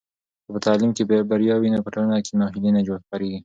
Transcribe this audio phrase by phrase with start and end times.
[0.45, 3.39] که په تعلیم کې بریا وي نو په ټولنه کې ناهیلي نه خپرېږي.